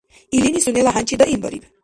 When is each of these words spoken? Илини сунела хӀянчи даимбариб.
Илини 0.37 0.59
сунела 0.65 0.91
хӀянчи 0.95 1.15
даимбариб. 1.19 1.63